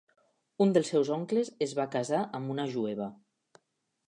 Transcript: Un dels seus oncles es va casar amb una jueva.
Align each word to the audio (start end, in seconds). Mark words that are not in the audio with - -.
Un 0.65 0.71
dels 0.77 0.89
seus 0.93 1.11
oncles 1.17 1.51
es 1.67 1.75
va 1.81 1.87
casar 1.97 2.25
amb 2.41 2.55
una 2.57 2.67
jueva. 2.75 3.13